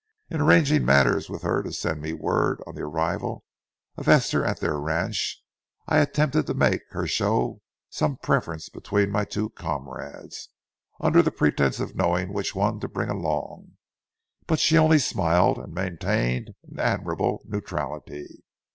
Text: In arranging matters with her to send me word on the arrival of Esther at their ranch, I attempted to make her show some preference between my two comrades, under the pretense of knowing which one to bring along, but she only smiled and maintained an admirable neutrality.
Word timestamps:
In 0.31 0.41
arranging 0.41 0.83
matters 0.83 1.29
with 1.29 1.43
her 1.43 1.61
to 1.61 1.71
send 1.71 2.01
me 2.01 2.11
word 2.11 2.59
on 2.65 2.73
the 2.73 2.81
arrival 2.81 3.45
of 3.97 4.07
Esther 4.07 4.43
at 4.43 4.59
their 4.59 4.79
ranch, 4.79 5.43
I 5.87 5.99
attempted 5.99 6.47
to 6.47 6.55
make 6.55 6.81
her 6.89 7.05
show 7.05 7.61
some 7.91 8.17
preference 8.17 8.67
between 8.67 9.11
my 9.11 9.25
two 9.25 9.51
comrades, 9.51 10.49
under 10.99 11.21
the 11.21 11.29
pretense 11.29 11.79
of 11.79 11.95
knowing 11.95 12.33
which 12.33 12.55
one 12.55 12.79
to 12.79 12.87
bring 12.87 13.09
along, 13.09 13.73
but 14.47 14.59
she 14.59 14.75
only 14.75 14.97
smiled 14.97 15.59
and 15.59 15.71
maintained 15.71 16.55
an 16.63 16.79
admirable 16.79 17.43
neutrality. 17.45 18.41